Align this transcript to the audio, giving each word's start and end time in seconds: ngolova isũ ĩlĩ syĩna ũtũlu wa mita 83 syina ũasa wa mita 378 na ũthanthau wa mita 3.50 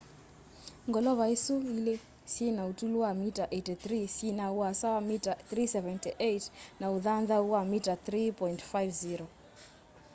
ngolova 0.89 1.25
isũ 1.35 1.55
ĩlĩ 1.77 1.95
syĩna 2.33 2.61
ũtũlu 2.71 2.97
wa 3.05 3.11
mita 3.21 3.45
83 3.57 4.13
syina 4.15 4.45
ũasa 4.57 4.87
wa 4.95 5.01
mita 5.09 5.33
378 5.51 6.45
na 6.79 6.85
ũthanthau 6.95 7.43
wa 7.53 7.61
mita 7.71 7.93
3.50 8.07 9.25